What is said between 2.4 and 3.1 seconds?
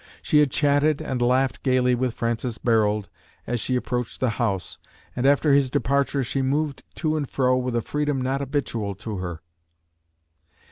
Barold,